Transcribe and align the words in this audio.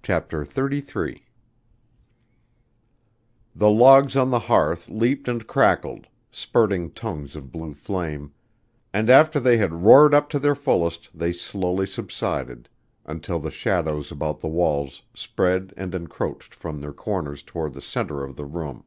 CHAPTER 0.00 0.44
XXXIII 0.44 1.26
The 3.52 3.68
logs 3.68 4.14
on 4.16 4.30
the 4.30 4.38
hearth 4.38 4.88
leaped 4.88 5.26
and 5.26 5.44
crackled, 5.44 6.06
spurting 6.30 6.92
tongues 6.92 7.34
of 7.34 7.50
blue 7.50 7.74
flame, 7.74 8.32
and 8.92 9.10
after 9.10 9.40
they 9.40 9.56
had 9.56 9.82
roared 9.82 10.14
up 10.14 10.28
to 10.28 10.38
their 10.38 10.54
fullest 10.54 11.08
they 11.12 11.32
slowly 11.32 11.88
subsided, 11.88 12.68
until 13.06 13.40
the 13.40 13.50
shadows 13.50 14.12
about 14.12 14.38
the 14.38 14.46
walls 14.46 15.02
spread 15.14 15.74
and 15.76 15.96
encroached 15.96 16.54
from 16.54 16.80
their 16.80 16.92
corners 16.92 17.42
toward 17.42 17.74
the 17.74 17.82
center 17.82 18.22
of 18.22 18.36
the 18.36 18.46
room. 18.46 18.84